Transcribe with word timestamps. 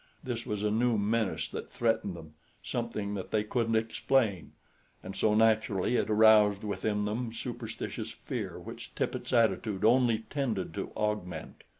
This 0.23 0.47
was 0.47 0.63
a 0.63 0.71
new 0.71 0.97
menace 0.97 1.47
that 1.49 1.69
threatened 1.69 2.15
them, 2.15 2.33
something 2.63 3.13
that 3.13 3.29
they 3.29 3.43
couldn't 3.43 3.75
explain; 3.75 4.53
and 5.03 5.15
so, 5.15 5.35
naturally, 5.35 5.95
it 5.95 6.09
aroused 6.09 6.63
within 6.63 7.05
them 7.05 7.31
superstitious 7.31 8.09
fear 8.09 8.57
which 8.57 8.95
Tippet's 8.95 9.31
attitude 9.31 9.85
only 9.85 10.17
tended 10.31 10.73
to 10.73 10.89
augment. 10.95 11.63